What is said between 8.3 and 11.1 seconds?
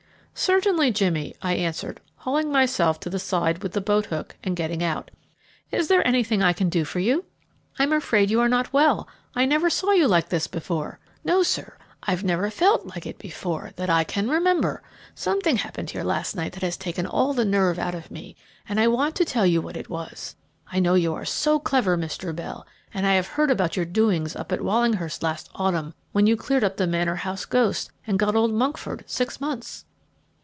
you are not well. I never saw you like this before."